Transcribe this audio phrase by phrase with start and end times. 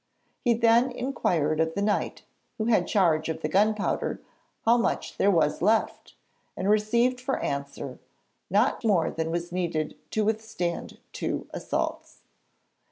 [0.43, 2.23] He then inquired of the Knight
[2.57, 4.19] who had charge of the gunpowder
[4.65, 6.15] how much there was left,
[6.57, 7.99] and received for answer
[8.49, 12.23] 'not more than was needed to withstand two assaults.'